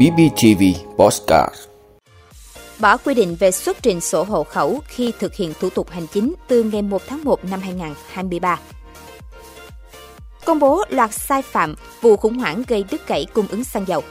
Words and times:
BBTV 0.00 0.62
Postcard 0.96 1.54
Bỏ 2.78 2.96
quy 2.96 3.14
định 3.14 3.36
về 3.40 3.50
xuất 3.50 3.82
trình 3.82 4.00
sổ 4.00 4.22
hộ 4.22 4.44
khẩu 4.44 4.80
khi 4.86 5.12
thực 5.18 5.34
hiện 5.34 5.52
thủ 5.60 5.70
tục 5.70 5.90
hành 5.90 6.06
chính 6.06 6.34
từ 6.48 6.62
ngày 6.62 6.82
1 6.82 7.02
tháng 7.06 7.24
1 7.24 7.44
năm 7.44 7.60
2023. 7.60 8.60
Công 10.44 10.58
bố 10.58 10.84
loạt 10.88 11.14
sai 11.14 11.42
phạm, 11.42 11.74
vụ 12.00 12.16
khủng 12.16 12.38
hoảng 12.38 12.62
gây 12.68 12.84
đứt 12.90 13.08
gãy 13.08 13.26
cung 13.32 13.46
ứng 13.48 13.64
xăng 13.64 13.88
dầu. 13.88 14.02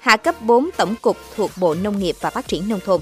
Hạ 0.00 0.16
cấp 0.16 0.34
4 0.42 0.70
tổng 0.76 0.94
cục 1.02 1.16
thuộc 1.36 1.50
Bộ 1.56 1.74
Nông 1.74 1.98
nghiệp 1.98 2.16
và 2.20 2.30
Phát 2.30 2.48
triển 2.48 2.68
Nông 2.68 2.80
thôn. 2.84 3.00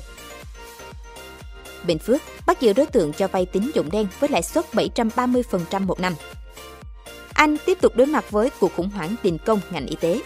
Bình 1.87 1.99
Phước 1.99 2.21
bắt 2.47 2.61
giữ 2.61 2.73
đối 2.73 2.87
tượng 2.87 3.13
cho 3.13 3.29
vay 3.29 3.47
tín 3.47 3.71
dụng 3.75 3.91
đen 3.91 4.07
với 4.21 4.29
lãi 4.29 4.43
suất 4.43 4.65
730% 4.73 5.87
một 5.87 6.01
năm. 6.01 6.15
Anh 7.41 7.57
tiếp 7.67 7.79
tục 7.81 7.97
đối 7.97 8.07
mặt 8.07 8.31
với 8.31 8.51
cuộc 8.61 8.73
khủng 8.77 8.89
hoảng 8.89 9.15
đình 9.23 9.39
công 9.39 9.61
ngành 9.71 9.87
y 9.87 9.97
tế. 10.01 10.21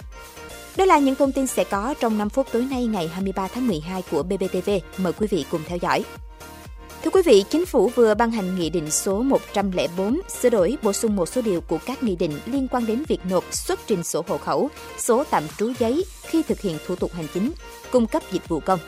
Đó 0.76 0.84
là 0.84 0.98
những 0.98 1.14
thông 1.14 1.32
tin 1.32 1.46
sẽ 1.46 1.64
có 1.64 1.94
trong 2.00 2.18
5 2.18 2.30
phút 2.30 2.46
tối 2.52 2.66
nay 2.70 2.86
ngày 2.86 3.08
23 3.08 3.48
tháng 3.48 3.66
12 3.66 4.02
của 4.10 4.22
BBTV. 4.22 4.70
Mời 4.98 5.12
quý 5.12 5.26
vị 5.30 5.44
cùng 5.50 5.60
theo 5.66 5.78
dõi. 5.78 6.04
Thưa 7.04 7.10
quý 7.10 7.22
vị, 7.24 7.44
Chính 7.50 7.66
phủ 7.66 7.90
vừa 7.94 8.14
ban 8.14 8.30
hành 8.30 8.56
Nghị 8.58 8.70
định 8.70 8.90
số 8.90 9.22
104 9.22 10.20
sửa 10.28 10.50
đổi 10.50 10.76
bổ 10.82 10.92
sung 10.92 11.16
một 11.16 11.26
số 11.26 11.42
điều 11.42 11.60
của 11.60 11.78
các 11.86 12.02
nghị 12.02 12.16
định 12.16 12.32
liên 12.46 12.68
quan 12.68 12.86
đến 12.86 13.04
việc 13.08 13.20
nộp 13.30 13.54
xuất 13.54 13.80
trình 13.86 14.02
sổ 14.02 14.24
hộ 14.28 14.38
khẩu, 14.38 14.70
số 14.98 15.24
tạm 15.30 15.42
trú 15.58 15.72
giấy 15.78 16.04
khi 16.22 16.42
thực 16.42 16.60
hiện 16.60 16.78
thủ 16.86 16.96
tục 16.96 17.12
hành 17.12 17.26
chính, 17.34 17.52
cung 17.92 18.06
cấp 18.06 18.22
dịch 18.32 18.48
vụ 18.48 18.60
công. 18.60 18.78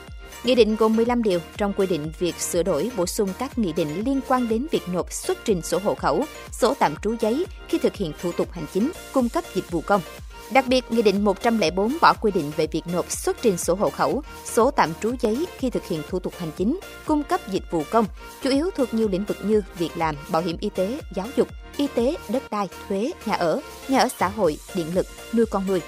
Nghị 0.43 0.55
định 0.55 0.75
gồm 0.75 0.95
15 0.95 1.23
điều 1.23 1.39
trong 1.57 1.73
quy 1.73 1.87
định 1.87 2.11
việc 2.19 2.35
sửa 2.41 2.63
đổi 2.63 2.91
bổ 2.97 3.05
sung 3.05 3.29
các 3.39 3.57
nghị 3.57 3.73
định 3.73 4.03
liên 4.05 4.19
quan 4.27 4.49
đến 4.49 4.67
việc 4.71 4.81
nộp 4.93 5.13
xuất 5.13 5.37
trình 5.45 5.61
sổ 5.61 5.79
hộ 5.83 5.95
khẩu, 5.95 6.25
sổ 6.51 6.73
tạm 6.79 6.95
trú 7.01 7.15
giấy 7.19 7.45
khi 7.67 7.77
thực 7.77 7.95
hiện 7.95 8.13
thủ 8.21 8.31
tục 8.31 8.51
hành 8.51 8.65
chính, 8.73 8.91
cung 9.13 9.29
cấp 9.29 9.43
dịch 9.53 9.71
vụ 9.71 9.81
công. 9.81 10.01
Đặc 10.51 10.65
biệt, 10.67 10.85
Nghị 10.89 11.01
định 11.01 11.25
104 11.25 11.97
bỏ 12.01 12.13
quy 12.13 12.31
định 12.31 12.51
về 12.57 12.67
việc 12.67 12.81
nộp 12.93 13.11
xuất 13.11 13.37
trình 13.41 13.57
sổ 13.57 13.75
hộ 13.75 13.89
khẩu, 13.89 14.23
số 14.45 14.71
tạm 14.71 14.89
trú 15.01 15.13
giấy 15.19 15.45
khi 15.57 15.69
thực 15.69 15.87
hiện 15.87 16.01
thủ 16.09 16.19
tục 16.19 16.33
hành 16.37 16.51
chính, 16.57 16.79
cung 17.05 17.23
cấp 17.23 17.41
dịch 17.51 17.63
vụ 17.71 17.83
công, 17.91 18.05
chủ 18.43 18.49
yếu 18.49 18.69
thuộc 18.75 18.93
nhiều 18.93 19.07
lĩnh 19.07 19.25
vực 19.25 19.37
như 19.43 19.61
việc 19.77 19.91
làm, 19.95 20.15
bảo 20.31 20.41
hiểm 20.41 20.57
y 20.59 20.69
tế, 20.69 20.99
giáo 21.15 21.27
dục, 21.35 21.47
y 21.77 21.87
tế, 21.87 22.15
đất 22.29 22.43
đai, 22.51 22.67
thuế, 22.89 23.11
nhà 23.25 23.33
ở, 23.33 23.61
nhà 23.87 23.99
ở 23.99 24.07
xã 24.19 24.27
hội, 24.27 24.57
điện 24.75 24.95
lực, 24.95 25.07
nuôi 25.33 25.45
con 25.45 25.67
nuôi. 25.67 25.81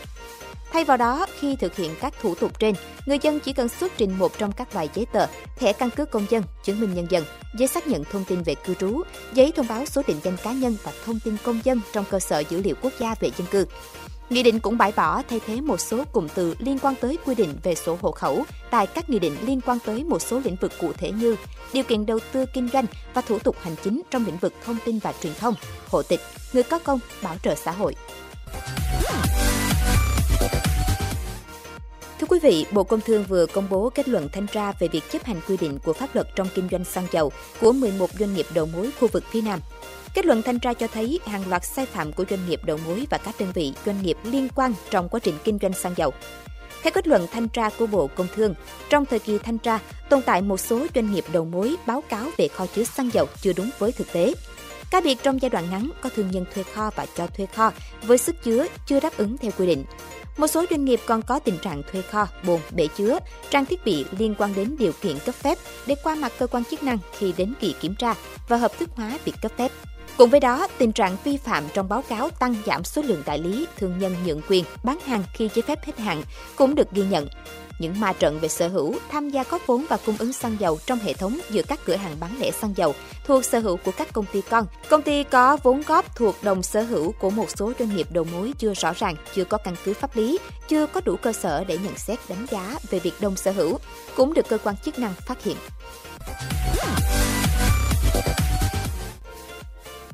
Thay 0.74 0.84
vào 0.84 0.98
đó, 0.98 1.26
khi 1.40 1.56
thực 1.56 1.76
hiện 1.76 1.96
các 2.02 2.14
thủ 2.22 2.36
tục 2.36 2.60
trên, 2.60 2.76
người 3.06 3.20
dân 3.22 3.40
chỉ 3.40 3.54
cần 3.54 3.70
xuất 3.70 3.92
trình 3.98 4.18
một 4.18 4.38
trong 4.38 4.52
các 4.52 4.76
loại 4.76 4.90
giấy 4.94 5.06
tờ, 5.14 5.26
thẻ 5.60 5.74
căn 5.74 5.90
cước 5.90 6.12
công 6.12 6.26
dân, 6.30 6.44
chứng 6.64 6.80
minh 6.80 6.94
nhân 6.94 7.08
dân, 7.10 7.24
giấy 7.58 7.68
xác 7.68 7.88
nhận 7.88 8.04
thông 8.04 8.24
tin 8.26 8.44
về 8.44 8.56
cư 8.56 8.74
trú, 8.74 9.02
giấy 9.34 9.52
thông 9.56 9.68
báo 9.68 9.86
số 9.86 10.02
định 10.08 10.20
danh 10.24 10.38
cá 10.44 10.54
nhân 10.54 10.78
và 10.84 10.92
thông 11.06 11.20
tin 11.20 11.38
công 11.44 11.60
dân 11.64 11.82
trong 11.94 12.06
cơ 12.10 12.20
sở 12.20 12.40
dữ 12.40 12.62
liệu 12.62 12.76
quốc 12.82 12.94
gia 13.00 13.16
về 13.20 13.32
dân 13.38 13.48
cư. 13.52 13.66
Nghị 14.30 14.44
định 14.44 14.60
cũng 14.60 14.78
bãi 14.78 14.92
bỏ 14.96 15.22
thay 15.30 15.40
thế 15.46 15.62
một 15.62 15.80
số 15.80 16.04
cụm 16.12 16.28
từ 16.36 16.56
liên 16.60 16.80
quan 16.80 16.96
tới 17.02 17.18
quy 17.26 17.36
định 17.36 17.56
về 17.64 17.76
sổ 17.76 17.98
hộ 18.02 18.12
khẩu 18.12 18.44
tại 18.72 18.88
các 18.88 19.10
nghị 19.10 19.20
định 19.20 19.36
liên 19.42 19.62
quan 19.62 19.78
tới 19.86 20.04
một 20.04 20.22
số 20.22 20.42
lĩnh 20.44 20.56
vực 20.56 20.72
cụ 20.80 20.94
thể 20.94 21.12
như 21.12 21.36
điều 21.74 21.84
kiện 21.84 22.06
đầu 22.06 22.20
tư 22.32 22.46
kinh 22.54 22.70
doanh 22.74 22.86
và 23.14 23.22
thủ 23.22 23.40
tục 23.40 23.56
hành 23.62 23.76
chính 23.84 24.02
trong 24.12 24.26
lĩnh 24.26 24.38
vực 24.38 24.54
thông 24.66 24.78
tin 24.86 25.00
và 25.00 25.14
truyền 25.24 25.34
thông, 25.34 25.56
hộ 25.88 26.02
tịch, 26.04 26.20
người 26.54 26.64
có 26.64 26.80
công, 26.80 27.00
bảo 27.22 27.36
trợ 27.44 27.56
xã 27.56 27.72
hội. 27.72 27.96
Quý 32.30 32.40
vị, 32.40 32.66
Bộ 32.72 32.84
Công 32.84 33.02
Thương 33.02 33.24
vừa 33.24 33.46
công 33.46 33.68
bố 33.70 33.90
kết 33.90 34.10
luận 34.10 34.30
thanh 34.32 34.48
tra 34.48 34.72
về 34.80 34.88
việc 34.88 35.04
chấp 35.12 35.24
hành 35.24 35.42
quy 35.48 35.58
định 35.58 35.80
của 35.84 35.94
pháp 35.94 36.16
luật 36.16 36.28
trong 36.36 36.48
kinh 36.56 36.68
doanh 36.72 36.86
xăng 36.86 37.08
dầu 37.12 37.32
của 37.62 37.72
11 37.72 38.10
doanh 38.20 38.34
nghiệp 38.34 38.46
đầu 38.54 38.66
mối 38.66 38.90
khu 39.00 39.08
vực 39.08 39.24
phía 39.32 39.42
Nam. 39.42 39.60
Kết 40.14 40.26
luận 40.26 40.42
thanh 40.42 40.60
tra 40.60 40.74
cho 40.74 40.88
thấy 40.88 41.20
hàng 41.26 41.50
loạt 41.50 41.66
sai 41.66 41.86
phạm 41.86 42.12
của 42.12 42.26
doanh 42.30 42.50
nghiệp 42.50 42.60
đầu 42.66 42.80
mối 42.86 43.08
và 43.10 43.18
các 43.18 43.36
đơn 43.40 43.52
vị 43.54 43.74
doanh 43.86 44.02
nghiệp 44.02 44.18
liên 44.24 44.48
quan 44.56 44.74
trong 44.90 45.10
quá 45.10 45.20
trình 45.24 45.36
kinh 45.44 45.58
doanh 45.62 45.74
xăng 45.74 45.94
dầu. 45.98 46.14
Theo 46.84 46.92
kết 46.96 47.08
luận 47.08 47.28
thanh 47.32 47.50
tra 47.50 47.70
của 47.70 47.88
Bộ 47.88 48.08
Công 48.08 48.28
Thương, 48.36 48.54
trong 48.90 49.06
thời 49.06 49.20
kỳ 49.20 49.38
thanh 49.38 49.58
tra, 49.58 49.80
tồn 50.10 50.22
tại 50.22 50.42
một 50.42 50.60
số 50.60 50.88
doanh 50.96 51.14
nghiệp 51.14 51.26
đầu 51.32 51.46
mối 51.46 51.76
báo 51.88 52.04
cáo 52.10 52.26
về 52.38 52.48
kho 52.48 52.66
chứa 52.76 52.84
xăng 52.84 53.10
dầu 53.14 53.26
chưa 53.42 53.54
đúng 53.54 53.70
với 53.80 53.92
thực 53.92 54.14
tế. 54.14 54.34
Cá 54.92 55.02
biệt 55.02 55.18
trong 55.24 55.42
giai 55.42 55.50
đoạn 55.50 55.70
ngắn 55.72 55.90
có 56.02 56.10
thương 56.16 56.32
nhân 56.32 56.46
thuê 56.54 56.64
kho 56.64 56.90
và 56.96 57.06
cho 57.16 57.28
thuê 57.28 57.46
kho 57.46 57.72
với 58.04 58.18
sức 58.18 58.44
chứa 58.44 58.68
chưa 58.86 59.00
đáp 59.00 59.18
ứng 59.18 59.38
theo 59.38 59.52
quy 59.58 59.68
định. 59.68 59.86
Một 60.38 60.48
số 60.48 60.66
doanh 60.70 60.86
nghiệp 60.86 61.00
còn 61.06 61.22
có 61.22 61.40
tình 61.40 61.58
trạng 61.58 61.84
thuê 61.92 62.02
kho, 62.02 62.28
bồn, 62.44 62.60
bể 62.72 62.88
chứa, 62.98 63.20
trang 63.50 63.66
thiết 63.66 63.86
bị 63.86 64.06
liên 64.18 64.36
quan 64.38 64.54
đến 64.56 64.76
điều 64.80 64.92
kiện 65.02 65.20
cấp 65.26 65.36
phép 65.36 65.58
để 65.88 65.96
qua 66.04 66.16
mặt 66.16 66.32
cơ 66.40 66.48
quan 66.48 66.64
chức 66.66 66.84
năng 66.84 66.98
khi 67.18 67.34
đến 67.38 67.54
kỳ 67.60 67.76
kiểm 67.80 67.96
tra 67.96 68.16
và 68.48 68.58
hợp 68.58 68.80
thức 68.80 68.90
hóa 68.96 69.18
việc 69.26 69.34
cấp 69.42 69.52
phép. 69.58 69.72
Cùng 70.18 70.30
với 70.30 70.40
đó, 70.40 70.68
tình 70.78 70.92
trạng 70.92 71.18
vi 71.24 71.38
phạm 71.38 71.64
trong 71.74 71.90
báo 71.90 72.02
cáo 72.02 72.30
tăng 72.30 72.56
giảm 72.66 72.84
số 72.84 73.02
lượng 73.02 73.24
đại 73.26 73.40
lý, 73.40 73.68
thương 73.78 74.00
nhân 74.00 74.16
nhượng 74.26 74.42
quyền 74.50 74.66
bán 74.84 75.00
hàng 75.06 75.24
khi 75.34 75.50
giấy 75.54 75.64
phép 75.68 75.86
hết 75.86 76.00
hạn 76.00 76.24
cũng 76.56 76.76
được 76.76 76.92
ghi 76.92 77.04
nhận. 77.04 77.28
Những 77.80 78.00
ma 78.00 78.14
trận 78.14 78.40
về 78.40 78.48
sở 78.48 78.68
hữu, 78.68 78.96
tham 79.12 79.30
gia 79.30 79.44
góp 79.44 79.62
vốn 79.68 79.86
và 79.90 79.98
cung 80.06 80.16
ứng 80.20 80.34
xăng 80.34 80.58
dầu 80.60 80.80
trong 80.86 81.00
hệ 81.00 81.14
thống 81.14 81.40
giữa 81.50 81.62
các 81.68 81.80
cửa 81.86 81.96
hàng 81.96 82.16
bán 82.20 82.40
lẻ 82.40 82.52
xăng 82.52 82.74
dầu 82.76 82.96
thuộc 83.26 83.46
sở 83.46 83.60
hữu 83.60 83.78
của 83.78 83.92
các 83.98 84.14
công 84.14 84.26
ty 84.26 84.42
con. 84.42 84.66
Công 84.90 85.02
ty 85.02 85.24
có 85.24 85.58
vốn 85.64 85.82
góp 85.88 86.16
thuộc 86.16 86.36
đồng 86.44 86.64
sở 86.64 86.82
hữu 86.82 87.12
của 87.12 87.30
một 87.30 87.48
số 87.58 87.74
doanh 87.80 87.96
nghiệp 87.96 88.08
đầu 88.12 88.24
mối 88.24 88.54
chưa 88.58 88.74
rõ 88.74 88.94
ràng, 88.94 89.16
chưa 89.36 89.44
có 89.44 89.58
căn 89.58 89.76
cứ 89.86 89.94
pháp 89.94 90.16
lý, 90.16 90.38
chưa 90.68 90.86
có 90.86 91.02
đủ 91.06 91.16
cơ 91.16 91.34
sở 91.34 91.64
để 91.64 91.78
nhận 91.78 91.98
xét 91.98 92.20
đánh 92.30 92.46
giá 92.52 92.76
về 92.90 93.00
việc 93.00 93.14
đồng 93.22 93.36
sở 93.36 93.52
hữu, 93.52 93.80
cũng 94.16 94.34
được 94.34 94.48
cơ 94.50 94.58
quan 94.58 94.76
chức 94.78 95.00
năng 95.00 95.14
phát 95.14 95.44
hiện. 95.44 95.58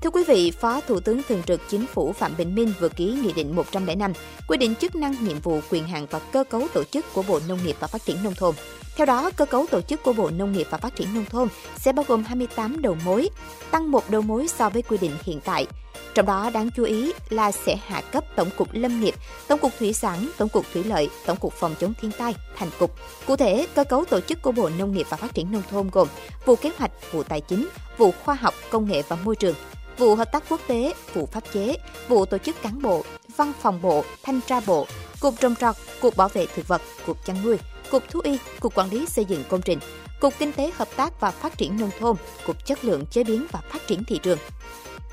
Thưa 0.05 0.11
quý 0.11 0.23
vị, 0.23 0.51
Phó 0.51 0.81
Thủ 0.81 0.99
tướng 0.99 1.21
Thường 1.23 1.43
trực 1.43 1.61
Chính 1.69 1.85
phủ 1.85 2.13
Phạm 2.13 2.31
Bình 2.37 2.55
Minh 2.55 2.73
vừa 2.79 2.89
ký 2.89 3.05
Nghị 3.05 3.33
định 3.33 3.55
105 3.55 4.13
quy 4.47 4.57
định 4.57 4.75
chức 4.75 4.95
năng, 4.95 5.15
nhiệm 5.23 5.39
vụ, 5.39 5.59
quyền 5.69 5.87
hạn 5.87 6.07
và 6.09 6.19
cơ 6.19 6.43
cấu 6.43 6.67
tổ 6.73 6.83
chức 6.83 7.05
của 7.13 7.23
Bộ 7.27 7.39
Nông 7.47 7.59
nghiệp 7.65 7.75
và 7.79 7.87
Phát 7.87 8.05
triển 8.05 8.23
Nông 8.23 8.35
thôn. 8.35 8.55
Theo 8.95 9.05
đó, 9.05 9.31
cơ 9.35 9.45
cấu 9.45 9.65
tổ 9.71 9.81
chức 9.81 10.03
của 10.03 10.13
Bộ 10.13 10.29
Nông 10.29 10.51
nghiệp 10.51 10.67
và 10.69 10.77
Phát 10.77 10.95
triển 10.95 11.13
Nông 11.15 11.25
thôn 11.25 11.47
sẽ 11.77 11.91
bao 11.91 12.05
gồm 12.07 12.23
28 12.23 12.81
đầu 12.81 12.97
mối, 13.05 13.29
tăng 13.71 13.91
một 13.91 14.09
đầu 14.09 14.21
mối 14.21 14.47
so 14.47 14.69
với 14.69 14.81
quy 14.81 14.97
định 14.97 15.11
hiện 15.23 15.39
tại. 15.45 15.67
Trong 16.13 16.25
đó 16.25 16.49
đáng 16.53 16.69
chú 16.75 16.83
ý 16.83 17.13
là 17.29 17.51
sẽ 17.51 17.75
hạ 17.87 18.01
cấp 18.01 18.23
Tổng 18.35 18.49
cục 18.57 18.67
Lâm 18.71 19.01
nghiệp, 19.01 19.15
Tổng 19.47 19.59
cục 19.59 19.71
Thủy 19.79 19.93
sản, 19.93 20.29
Tổng 20.37 20.49
cục 20.49 20.65
Thủy 20.73 20.83
lợi, 20.83 21.09
Tổng 21.25 21.37
cục 21.37 21.53
Phòng 21.53 21.75
chống 21.79 21.93
thiên 22.01 22.11
tai 22.17 22.35
thành 22.57 22.69
cục. 22.79 22.91
Cụ 23.27 23.35
thể, 23.35 23.67
cơ 23.75 23.83
cấu 23.83 24.05
tổ 24.05 24.19
chức 24.19 24.41
của 24.41 24.51
Bộ 24.51 24.69
Nông 24.79 24.91
nghiệp 24.91 25.07
và 25.09 25.17
Phát 25.17 25.33
triển 25.33 25.51
Nông 25.51 25.63
thôn 25.71 25.89
gồm 25.91 26.07
vụ 26.45 26.55
kế 26.55 26.71
hoạch, 26.77 26.91
vụ 27.11 27.23
tài 27.23 27.41
chính, 27.41 27.67
vụ 27.97 28.11
khoa 28.25 28.35
học, 28.35 28.53
công 28.69 28.87
nghệ 28.87 29.01
và 29.07 29.17
môi 29.23 29.35
trường, 29.35 29.55
vụ 29.97 30.15
hợp 30.15 30.31
tác 30.31 30.43
quốc 30.49 30.61
tế, 30.67 30.93
vụ 31.13 31.25
pháp 31.25 31.43
chế, 31.53 31.77
vụ 32.07 32.25
tổ 32.25 32.37
chức 32.37 32.61
cán 32.61 32.81
bộ, 32.81 33.03
văn 33.37 33.53
phòng 33.61 33.81
bộ, 33.81 34.03
thanh 34.23 34.39
tra 34.47 34.59
bộ, 34.67 34.87
cục 35.19 35.39
trồng 35.39 35.55
trọt, 35.55 35.75
cục 36.01 36.17
bảo 36.17 36.29
vệ 36.29 36.45
thực 36.55 36.67
vật, 36.67 36.81
cục 37.05 37.25
chăn 37.25 37.35
nuôi, 37.43 37.57
cục 37.91 38.03
thú 38.09 38.19
y, 38.23 38.37
cục 38.59 38.75
quản 38.75 38.89
lý 38.89 39.05
xây 39.05 39.25
dựng 39.25 39.43
công 39.49 39.61
trình, 39.61 39.79
cục 40.19 40.33
kinh 40.39 40.51
tế 40.51 40.71
hợp 40.75 40.87
tác 40.95 41.19
và 41.19 41.31
phát 41.31 41.57
triển 41.57 41.77
nông 41.79 41.91
thôn, 41.99 42.15
cục 42.45 42.65
chất 42.65 42.85
lượng 42.85 43.05
chế 43.05 43.23
biến 43.23 43.45
và 43.51 43.61
phát 43.69 43.87
triển 43.87 44.03
thị 44.03 44.19
trường. 44.23 44.37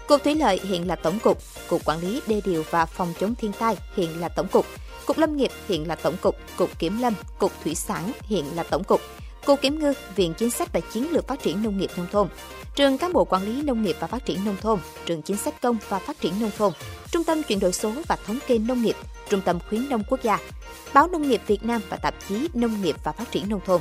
Cục 0.06 0.24
Thủy 0.24 0.34
lợi 0.34 0.60
hiện 0.64 0.88
là 0.88 0.96
tổng 0.96 1.18
cục, 1.18 1.38
Cục 1.68 1.84
Quản 1.84 2.00
lý 2.00 2.22
đê 2.26 2.40
điều 2.44 2.64
và 2.70 2.86
phòng 2.86 3.12
chống 3.20 3.34
thiên 3.34 3.52
tai 3.52 3.76
hiện 3.96 4.20
là 4.20 4.28
tổng 4.28 4.48
cục, 4.48 4.66
Cục 5.06 5.18
Lâm 5.18 5.36
nghiệp 5.36 5.50
hiện 5.68 5.88
là 5.88 5.94
tổng 5.94 6.16
cục, 6.22 6.36
Cục 6.56 6.78
Kiểm 6.78 7.00
lâm, 7.00 7.14
Cục 7.38 7.52
Thủy 7.64 7.74
sản 7.74 8.12
hiện 8.22 8.56
là 8.56 8.62
tổng 8.62 8.84
cục, 8.84 9.00
Cục 9.46 9.60
Kiểm 9.60 9.78
ngư, 9.78 9.92
Viện 10.16 10.34
Chính 10.38 10.50
sách 10.50 10.72
và 10.72 10.80
Chiến 10.80 11.12
lược 11.12 11.28
Phát 11.28 11.42
triển 11.42 11.62
Nông 11.62 11.78
nghiệp 11.78 11.90
Nông 11.96 12.06
thôn, 12.12 12.28
Trường 12.74 12.98
Cán 12.98 13.12
bộ 13.12 13.24
Quản 13.24 13.42
lý 13.42 13.62
Nông 13.62 13.82
nghiệp 13.82 13.96
và 14.00 14.06
Phát 14.06 14.26
triển 14.26 14.44
Nông 14.44 14.56
thôn, 14.60 14.78
Trường 15.06 15.22
Chính 15.22 15.36
sách 15.36 15.62
Công 15.62 15.76
và 15.88 15.98
Phát 15.98 16.20
triển 16.20 16.40
Nông 16.40 16.50
thôn, 16.58 16.72
Trung 17.10 17.24
tâm 17.24 17.42
Chuyển 17.42 17.60
đổi 17.60 17.72
số 17.72 17.92
và 18.08 18.16
Thống 18.26 18.38
kê 18.46 18.58
Nông 18.58 18.82
nghiệp, 18.82 18.96
Trung 19.28 19.40
tâm 19.40 19.58
Khuyến 19.68 19.88
nông 19.88 20.02
Quốc 20.08 20.22
gia, 20.22 20.38
Báo 20.94 21.08
Nông 21.08 21.28
nghiệp 21.28 21.40
Việt 21.46 21.64
Nam 21.64 21.80
và 21.88 21.96
Tạp 21.96 22.14
chí 22.28 22.48
Nông 22.54 22.82
nghiệp 22.82 22.96
và 23.04 23.12
Phát 23.12 23.30
triển 23.30 23.48
Nông 23.48 23.60
thôn. 23.66 23.80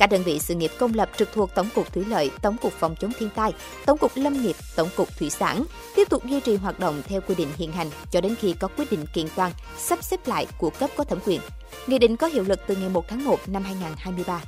Các 0.00 0.10
đơn 0.10 0.22
vị 0.22 0.38
sự 0.38 0.54
nghiệp 0.54 0.70
công 0.78 0.94
lập 0.94 1.10
trực 1.16 1.32
thuộc 1.32 1.50
Tổng 1.54 1.68
cục 1.74 1.92
Thủy 1.92 2.04
lợi, 2.08 2.30
Tổng 2.42 2.56
cục 2.56 2.72
Phòng 2.72 2.94
chống 3.00 3.12
thiên 3.18 3.28
tai, 3.34 3.52
Tổng 3.86 3.98
cục 3.98 4.12
Lâm 4.14 4.42
nghiệp, 4.42 4.56
Tổng 4.76 4.88
cục 4.96 5.08
Thủy 5.18 5.30
sản 5.30 5.64
tiếp 5.96 6.08
tục 6.10 6.24
duy 6.24 6.40
trì 6.40 6.56
hoạt 6.56 6.80
động 6.80 7.02
theo 7.06 7.20
quy 7.20 7.34
định 7.34 7.48
hiện 7.56 7.72
hành 7.72 7.90
cho 8.10 8.20
đến 8.20 8.34
khi 8.34 8.52
có 8.52 8.68
quyết 8.76 8.90
định 8.90 9.04
kiện 9.14 9.26
toàn, 9.36 9.52
sắp 9.78 10.04
xếp 10.04 10.28
lại 10.28 10.46
của 10.58 10.70
cấp 10.70 10.90
có 10.96 11.04
thẩm 11.04 11.18
quyền. 11.26 11.40
Nghị 11.86 11.98
định 11.98 12.16
có 12.16 12.26
hiệu 12.26 12.44
lực 12.44 12.60
từ 12.66 12.76
ngày 12.76 12.88
1 12.88 13.08
tháng 13.08 13.24
1 13.24 13.48
năm 13.48 13.62
2023. 13.62 14.40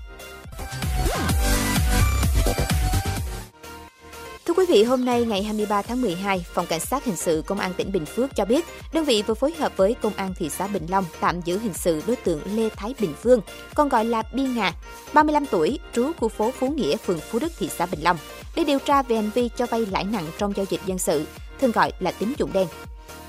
Quý 4.63 4.69
vị, 4.69 4.85
hôm 4.85 5.05
nay 5.05 5.25
ngày 5.25 5.43
23 5.43 5.83
tháng 5.83 6.03
12, 6.03 6.45
Phòng 6.53 6.67
Cảnh 6.67 6.81
sát 6.81 7.05
Hình 7.05 7.17
sự 7.17 7.43
Công 7.47 7.59
an 7.59 7.73
tỉnh 7.77 7.93
Bình 7.93 8.07
Phước 8.07 8.37
cho 8.37 8.45
biết, 8.45 8.65
đơn 8.93 9.05
vị 9.05 9.23
vừa 9.27 9.35
phối 9.35 9.55
hợp 9.59 9.77
với 9.77 9.95
Công 9.95 10.13
an 10.17 10.35
thị 10.35 10.51
xã 10.51 10.67
Bình 10.67 10.87
Long 10.89 11.05
tạm 11.21 11.41
giữ 11.41 11.59
hình 11.59 11.75
sự 11.75 12.03
đối 12.07 12.17
tượng 12.17 12.41
Lê 12.57 12.69
Thái 12.69 12.95
Bình 13.01 13.15
Phương, 13.23 13.41
còn 13.75 13.89
gọi 13.89 14.05
là 14.05 14.23
Bi 14.33 14.43
Ngà, 14.43 14.73
35 15.13 15.47
tuổi, 15.47 15.79
trú 15.93 16.13
khu 16.21 16.29
phố 16.29 16.51
Phú 16.51 16.69
Nghĩa, 16.69 16.97
phường 16.97 17.21
Phú 17.21 17.39
Đức, 17.39 17.53
thị 17.59 17.71
xã 17.79 17.87
Bình 17.87 18.01
Long, 18.03 18.17
để 18.57 18.65
điều 18.65 18.79
tra 18.79 19.03
về 19.03 19.17
hành 19.17 19.31
vi 19.35 19.51
cho 19.57 19.67
vay 19.67 19.87
lãi 19.87 20.05
nặng 20.05 20.27
trong 20.39 20.53
giao 20.57 20.67
dịch 20.71 20.81
dân 20.87 20.99
sự, 20.99 21.25
thường 21.61 21.73
gọi 21.73 21.93
là 22.01 22.11
tín 22.11 22.33
dụng 22.39 22.53
đen. 22.53 22.67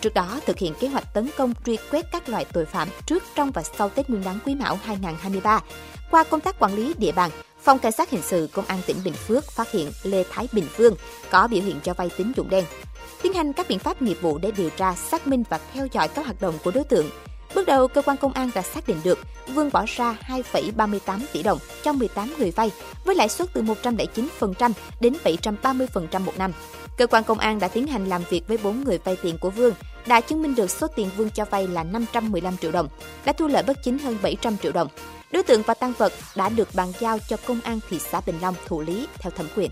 Trước 0.01 0.13
đó, 0.13 0.39
thực 0.45 0.57
hiện 0.57 0.73
kế 0.79 0.87
hoạch 0.87 1.13
tấn 1.13 1.29
công 1.37 1.53
truy 1.65 1.77
quét 1.91 2.05
các 2.11 2.29
loại 2.29 2.45
tội 2.45 2.65
phạm 2.65 2.87
trước, 3.05 3.23
trong 3.35 3.51
và 3.51 3.63
sau 3.77 3.89
Tết 3.89 4.09
Nguyên 4.09 4.23
đán 4.23 4.39
Quý 4.45 4.55
Mão 4.55 4.79
2023. 4.83 5.61
Qua 6.11 6.23
công 6.23 6.41
tác 6.41 6.59
quản 6.59 6.75
lý 6.75 6.93
địa 6.97 7.11
bàn, 7.11 7.31
Phòng 7.63 7.79
Cảnh 7.79 7.91
sát 7.91 8.09
Hình 8.09 8.21
sự 8.21 8.49
Công 8.53 8.65
an 8.65 8.79
tỉnh 8.87 8.97
Bình 9.03 9.13
Phước 9.13 9.51
phát 9.51 9.71
hiện 9.71 9.91
Lê 10.03 10.23
Thái 10.31 10.47
Bình 10.51 10.65
Phương 10.75 10.95
có 11.31 11.47
biểu 11.47 11.61
hiện 11.61 11.79
cho 11.83 11.93
vay 11.93 12.09
tín 12.17 12.31
dụng 12.35 12.49
đen. 12.49 12.65
Tiến 13.21 13.33
hành 13.33 13.53
các 13.53 13.67
biện 13.69 13.79
pháp 13.79 14.01
nghiệp 14.01 14.17
vụ 14.21 14.37
để 14.37 14.51
điều 14.51 14.69
tra, 14.69 14.95
xác 14.95 15.27
minh 15.27 15.43
và 15.49 15.59
theo 15.73 15.87
dõi 15.91 16.07
các 16.07 16.25
hoạt 16.25 16.41
động 16.41 16.55
của 16.63 16.71
đối 16.71 16.83
tượng. 16.83 17.09
Bước 17.55 17.65
đầu, 17.67 17.87
cơ 17.87 18.01
quan 18.01 18.17
công 18.17 18.33
an 18.33 18.49
đã 18.55 18.61
xác 18.61 18.87
định 18.87 18.97
được 19.03 19.19
Vương 19.53 19.69
bỏ 19.71 19.85
ra 19.87 20.17
2,38 20.27 21.19
tỷ 21.33 21.43
đồng 21.43 21.59
cho 21.83 21.93
18 21.93 22.33
người 22.39 22.51
vay 22.51 22.71
với 23.05 23.15
lãi 23.15 23.29
suất 23.29 23.53
từ 23.53 23.61
109% 23.61 24.71
đến 24.99 25.13
730% 25.23 26.19
một 26.19 26.37
năm. 26.37 26.51
Cơ 26.97 27.07
quan 27.07 27.23
công 27.23 27.39
an 27.39 27.59
đã 27.59 27.67
tiến 27.67 27.87
hành 27.87 28.09
làm 28.09 28.23
việc 28.29 28.47
với 28.47 28.57
4 28.63 28.83
người 28.83 28.97
vay 29.03 29.17
tiền 29.21 29.37
của 29.37 29.49
Vương, 29.49 29.73
đã 30.05 30.21
chứng 30.21 30.41
minh 30.41 30.55
được 30.55 30.71
số 30.71 30.87
tiền 30.87 31.09
Vương 31.17 31.29
cho 31.29 31.45
vay 31.45 31.67
là 31.67 31.83
515 31.83 32.57
triệu 32.57 32.71
đồng, 32.71 32.87
đã 33.25 33.33
thu 33.33 33.47
lợi 33.47 33.63
bất 33.63 33.83
chính 33.83 33.99
hơn 33.99 34.17
700 34.21 34.57
triệu 34.57 34.71
đồng. 34.71 34.87
Đối 35.33 35.43
tượng 35.43 35.61
và 35.61 35.73
tăng 35.73 35.93
vật 35.97 36.13
đã 36.35 36.49
được 36.49 36.67
bàn 36.73 36.91
giao 36.99 37.19
cho 37.27 37.37
công 37.45 37.61
an 37.63 37.79
thị 37.89 37.99
xã 37.99 38.21
Bình 38.25 38.35
Long 38.41 38.55
thụ 38.65 38.81
lý 38.81 39.07
theo 39.19 39.31
thẩm 39.31 39.47
quyền. 39.55 39.71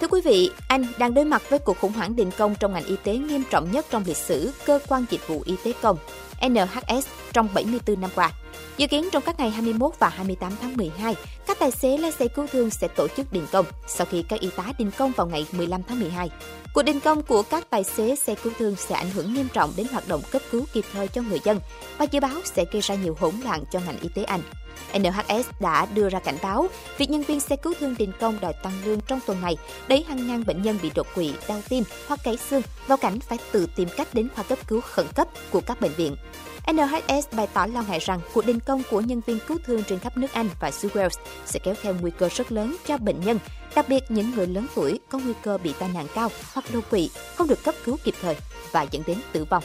Thưa 0.00 0.06
quý 0.10 0.20
vị, 0.24 0.50
Anh 0.68 0.84
đang 0.98 1.14
đối 1.14 1.24
mặt 1.24 1.42
với 1.50 1.58
cuộc 1.58 1.78
khủng 1.80 1.92
hoảng 1.92 2.16
đình 2.16 2.30
công 2.38 2.54
trong 2.54 2.72
ngành 2.72 2.84
y 2.84 2.96
tế 3.04 3.16
nghiêm 3.16 3.42
trọng 3.50 3.70
nhất 3.70 3.86
trong 3.90 4.02
lịch 4.06 4.16
sử 4.16 4.52
cơ 4.66 4.78
quan 4.88 5.04
dịch 5.10 5.28
vụ 5.28 5.42
y 5.44 5.54
tế 5.64 5.72
công 5.82 5.98
NHS 6.48 7.06
trong 7.32 7.48
74 7.54 8.00
năm 8.00 8.10
qua. 8.14 8.32
Dự 8.76 8.86
kiến 8.86 9.08
trong 9.12 9.22
các 9.26 9.38
ngày 9.38 9.50
21 9.50 9.92
và 9.98 10.08
28 10.08 10.52
tháng 10.60 10.76
12, 10.76 11.14
các 11.46 11.58
tài 11.58 11.70
xế 11.70 11.98
lái 11.98 12.12
xe 12.12 12.28
cứu 12.28 12.46
thương 12.52 12.70
sẽ 12.70 12.88
tổ 12.88 13.08
chức 13.16 13.32
đình 13.32 13.46
công 13.52 13.66
sau 13.88 14.06
khi 14.10 14.24
các 14.28 14.40
y 14.40 14.50
tá 14.56 14.64
đình 14.78 14.90
công 14.98 15.12
vào 15.16 15.26
ngày 15.26 15.46
15 15.52 15.82
tháng 15.88 16.00
12. 16.00 16.30
Cuộc 16.74 16.82
đình 16.82 17.00
công 17.00 17.22
của 17.22 17.42
các 17.42 17.70
tài 17.70 17.84
xế 17.84 18.16
xe 18.16 18.34
cứu 18.34 18.52
thương 18.58 18.76
sẽ 18.76 18.94
ảnh 18.94 19.10
hưởng 19.10 19.34
nghiêm 19.34 19.48
trọng 19.52 19.72
đến 19.76 19.86
hoạt 19.92 20.08
động 20.08 20.22
cấp 20.30 20.42
cứu 20.50 20.64
kịp 20.72 20.84
thời 20.92 21.08
cho 21.08 21.22
người 21.22 21.40
dân 21.44 21.60
và 21.98 22.06
dự 22.10 22.20
báo 22.20 22.40
sẽ 22.44 22.64
gây 22.72 22.82
ra 22.82 22.94
nhiều 22.94 23.16
hỗn 23.20 23.34
loạn 23.44 23.64
cho 23.72 23.80
ngành 23.86 23.98
y 24.00 24.08
tế 24.14 24.24
Anh. 24.24 24.40
NHS 24.98 25.46
đã 25.60 25.86
đưa 25.94 26.08
ra 26.08 26.18
cảnh 26.20 26.36
báo 26.42 26.68
việc 26.98 27.10
nhân 27.10 27.22
viên 27.22 27.40
xe 27.40 27.56
cứu 27.56 27.74
thương 27.80 27.94
đình 27.98 28.12
công 28.20 28.40
đòi 28.40 28.52
tăng 28.62 28.72
lương 28.84 29.00
trong 29.00 29.20
tuần 29.26 29.40
này 29.40 29.56
đẩy 29.88 30.04
hàng 30.08 30.26
ngàn 30.26 30.44
bệnh 30.46 30.62
nhân 30.62 30.78
bị 30.82 30.90
đột 30.94 31.06
quỵ, 31.14 31.32
đau 31.48 31.60
tim 31.68 31.84
hoặc 32.08 32.20
gãy 32.24 32.36
xương 32.36 32.62
vào 32.86 32.98
cảnh 32.98 33.20
phải 33.20 33.38
tự 33.52 33.66
tìm 33.76 33.88
cách 33.96 34.14
đến 34.14 34.28
khoa 34.34 34.44
cấp 34.44 34.58
cứu 34.66 34.80
khẩn 34.80 35.06
cấp 35.14 35.28
của 35.50 35.60
các 35.60 35.80
bệnh 35.80 35.92
viện. 35.92 36.16
NHS 36.72 37.36
bày 37.36 37.46
tỏ 37.54 37.66
lo 37.66 37.82
ngại 37.88 37.98
rằng 37.98 38.20
cuộc 38.34 38.46
đình 38.46 38.60
công 38.60 38.82
của 38.90 39.00
nhân 39.00 39.20
viên 39.26 39.38
cứu 39.48 39.58
thương 39.64 39.82
trên 39.84 39.98
khắp 39.98 40.16
nước 40.16 40.32
Anh 40.32 40.48
và 40.60 40.70
xứ 40.70 40.88
Wales 40.88 41.18
sẽ 41.44 41.60
kéo 41.62 41.74
theo 41.82 41.94
nguy 42.00 42.10
cơ 42.18 42.28
rất 42.28 42.52
lớn 42.52 42.76
cho 42.86 42.98
bệnh 42.98 43.20
nhân, 43.20 43.38
đặc 43.74 43.88
biệt 43.88 44.04
những 44.08 44.30
người 44.30 44.46
lớn 44.46 44.66
tuổi 44.74 45.00
có 45.10 45.18
nguy 45.18 45.32
cơ 45.42 45.58
bị 45.58 45.74
tai 45.78 45.88
nạn 45.94 46.06
cao 46.14 46.30
hoặc 46.52 46.64
đột 46.72 46.90
quỵ, 46.90 47.10
không 47.36 47.48
được 47.48 47.64
cấp 47.64 47.74
cứu 47.84 47.96
kịp 48.04 48.14
thời 48.22 48.36
và 48.72 48.82
dẫn 48.82 49.02
đến 49.06 49.18
tử 49.32 49.44
vong. 49.50 49.64